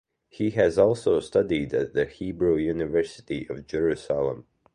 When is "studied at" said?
1.19-1.93